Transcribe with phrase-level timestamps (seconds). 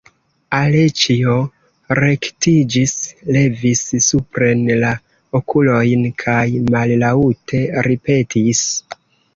[0.59, 1.35] Aleĉjo
[1.99, 2.95] rektiĝis,
[3.37, 4.91] levis supren la
[5.43, 6.43] okulojn kaj
[6.75, 8.67] mallaŭte ripetis.